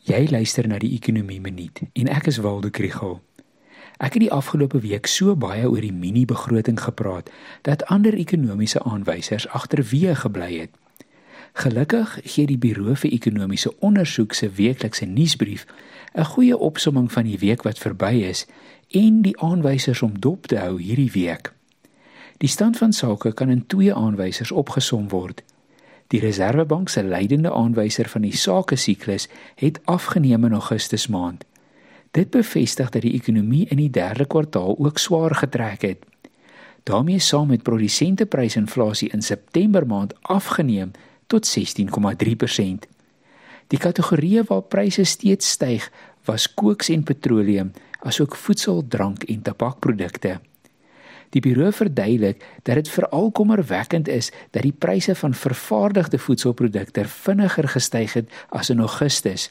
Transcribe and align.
Jy 0.00 0.30
luister 0.30 0.64
na 0.64 0.78
die 0.80 0.94
Ekonomie 0.96 1.42
Minuut 1.44 1.82
en 1.92 2.08
ek 2.08 2.30
is 2.30 2.38
Waldo 2.40 2.70
Krugel. 2.72 3.18
Ek 4.00 4.14
het 4.16 4.22
die 4.22 4.32
afgelope 4.32 4.80
week 4.80 5.04
so 5.12 5.34
baie 5.36 5.66
oor 5.68 5.84
die 5.84 5.92
mini-begroting 5.92 6.78
gepraat 6.80 7.28
dat 7.68 7.84
ander 7.92 8.16
ekonomiese 8.16 8.80
aanwysers 8.88 9.44
agterweë 9.52 10.14
gebly 10.22 10.48
het. 10.54 10.72
Gelukkig 11.60 12.16
gee 12.24 12.48
die 12.48 12.56
Buro 12.56 12.94
vir 12.96 13.12
Ekonomiese 13.12 13.74
Ondersoek 13.84 14.32
se 14.32 14.48
weeklikse 14.48 15.04
nuusbrief 15.04 15.66
'n 16.16 16.24
goeie 16.24 16.56
opsomming 16.56 17.12
van 17.12 17.28
die 17.28 17.38
week 17.38 17.62
wat 17.62 17.78
verby 17.78 18.24
is 18.24 18.46
en 18.88 19.22
die 19.22 19.36
aanwysers 19.40 20.02
om 20.02 20.20
dop 20.20 20.46
te 20.46 20.56
hou 20.56 20.80
hierdie 20.80 21.12
week. 21.12 21.52
Die 22.38 22.48
stand 22.48 22.76
van 22.76 22.92
sake 22.92 23.32
kan 23.32 23.50
in 23.50 23.66
twee 23.66 23.94
aanwysers 23.94 24.50
opgesom 24.50 25.08
word. 25.08 25.42
Die 26.10 26.20
Reserwebank 26.20 26.88
se 26.88 27.02
leidende 27.02 27.52
aanwyser 27.54 28.08
van 28.08 28.24
die 28.26 28.36
sake 28.36 28.76
siklus 28.76 29.28
het 29.54 29.78
afgeneem 29.84 30.44
in 30.44 30.52
Augustus 30.58 31.06
maand. 31.06 31.44
Dit 32.10 32.30
bevestig 32.30 32.90
dat 32.90 33.02
die 33.02 33.14
ekonomie 33.14 33.68
in 33.70 33.78
die 33.78 33.90
derde 33.90 34.26
kwartaal 34.26 34.74
ook 34.78 34.98
swaar 34.98 35.34
getrek 35.34 35.82
het. 35.82 36.06
daarmee 36.82 37.18
saam 37.18 37.48
met 37.48 37.62
produsenteprysinflasie 37.62 39.10
in 39.12 39.22
September 39.22 39.86
maand 39.86 40.14
afgeneem 40.22 40.90
tot 41.26 41.46
16,3%. 41.58 42.88
Die 43.66 43.78
kategorieë 43.78 44.42
waar 44.48 44.62
pryse 44.62 45.04
steeds 45.04 45.50
styg, 45.50 45.90
was 46.24 46.54
koks 46.54 46.88
en 46.88 47.02
petroleum, 47.02 47.72
asook 48.00 48.36
voedsel, 48.36 48.82
drank 48.88 49.22
en 49.22 49.42
tabakprodukte. 49.42 50.40
Die 51.30 51.40
buro 51.40 51.70
verduidelik 51.70 52.44
dat 52.62 52.74
dit 52.74 52.88
veral 52.88 53.30
kommerwekkend 53.30 54.08
is 54.08 54.32
dat 54.50 54.62
die 54.62 54.74
pryse 54.78 55.14
van 55.14 55.34
vervaardigde 55.34 56.18
voedselprodukte 56.18 57.04
vinniger 57.04 57.68
gestyg 57.68 58.12
het 58.12 58.30
as 58.48 58.70
in 58.70 58.78
Augustus 58.78 59.50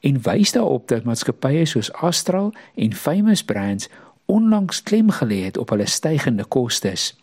en 0.00 0.22
wys 0.22 0.52
daarop 0.52 0.88
dat 0.88 1.04
maatskappye 1.04 1.66
soos 1.66 1.92
Astral 1.92 2.52
en 2.74 2.94
Famous 2.94 3.44
Brands 3.44 3.88
onlangs 4.26 4.82
klem 4.82 5.10
gelê 5.10 5.44
het 5.44 5.56
op 5.56 5.70
hulle 5.70 5.86
stygende 5.86 6.44
kostes. 6.44 7.14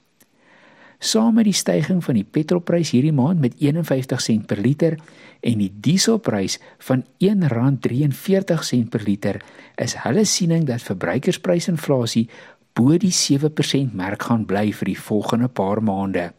Saam 1.04 1.34
met 1.36 1.50
die 1.50 1.56
stygings 1.56 2.06
van 2.06 2.16
die 2.16 2.24
petrolprys 2.24 2.94
hierdie 2.96 3.12
maand 3.12 3.42
met 3.44 3.58
51 3.60 4.22
sent 4.24 4.46
per 4.48 4.62
liter 4.64 4.96
en 5.44 5.60
die 5.60 5.72
dieselprys 5.84 6.60
van 6.88 7.04
R1.43 7.20 8.88
per 8.90 9.04
liter, 9.04 9.42
is 9.76 9.98
hulle 10.06 10.24
siening 10.24 10.64
dat 10.70 10.86
verbruikersprysinflasie 10.88 12.30
bo 12.74 12.98
die 12.98 13.14
7% 13.14 13.94
merk 13.94 14.30
gaan 14.30 14.46
bly 14.46 14.72
vir 14.74 14.90
die 14.94 15.00
volgende 15.00 15.48
paar 15.48 15.82
maande. 15.84 16.32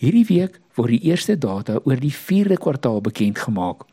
Hierdie 0.00 0.26
week 0.28 0.60
word 0.76 0.94
die 0.96 1.10
eerste 1.12 1.36
data 1.36 1.78
oor 1.84 2.00
die 2.00 2.14
4de 2.14 2.56
kwartaal 2.60 3.00
bekend 3.04 3.38
gemaak. 3.38 3.84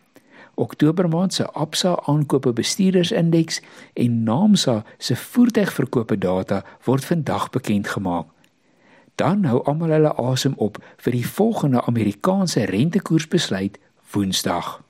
Oktober 0.57 1.09
maand 1.09 1.33
se 1.33 1.45
Absa 1.51 1.97
aankope 2.09 2.53
bestuurdersindeks 2.53 3.61
en 3.93 4.23
Naamsa 4.23 4.83
se 4.97 5.15
voertuigverkope 5.15 6.17
data 6.17 6.63
word 6.85 7.05
vandag 7.05 7.49
bekend 7.49 7.87
gemaak. 7.87 8.31
Dan 9.15 9.45
hou 9.45 9.61
almal 9.65 9.93
hulle 9.97 10.15
asem 10.15 10.53
op 10.57 10.81
vir 11.03 11.19
die 11.19 11.27
volgende 11.27 11.81
Amerikaanse 11.85 12.65
rentekoersbesluit 12.71 13.79
Woensdag. 14.13 14.86